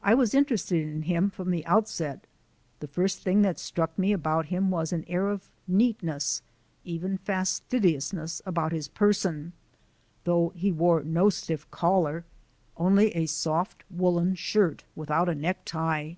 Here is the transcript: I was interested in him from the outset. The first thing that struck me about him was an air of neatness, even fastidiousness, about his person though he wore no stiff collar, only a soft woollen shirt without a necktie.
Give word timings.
I 0.00 0.14
was 0.14 0.32
interested 0.32 0.80
in 0.86 1.02
him 1.02 1.28
from 1.28 1.50
the 1.50 1.66
outset. 1.66 2.28
The 2.78 2.86
first 2.86 3.18
thing 3.18 3.42
that 3.42 3.58
struck 3.58 3.98
me 3.98 4.12
about 4.12 4.46
him 4.46 4.70
was 4.70 4.92
an 4.92 5.04
air 5.08 5.26
of 5.28 5.50
neatness, 5.66 6.40
even 6.84 7.18
fastidiousness, 7.18 8.40
about 8.46 8.70
his 8.70 8.86
person 8.86 9.52
though 10.22 10.50
he 10.50 10.70
wore 10.70 11.02
no 11.02 11.30
stiff 11.30 11.68
collar, 11.72 12.24
only 12.76 13.08
a 13.16 13.26
soft 13.26 13.82
woollen 13.90 14.36
shirt 14.36 14.84
without 14.94 15.28
a 15.28 15.34
necktie. 15.34 16.12